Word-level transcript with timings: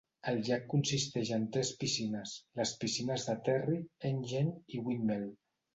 El 0.29 0.39
llac 0.45 0.63
consisteix 0.71 1.31
en 1.37 1.45
tres 1.57 1.71
piscines; 1.83 2.35
les 2.61 2.75
piscines 2.85 3.29
de 3.31 3.39
Terry, 3.51 3.79
Engine 4.15 4.59
i 4.79 4.87
Windmill. 4.91 5.33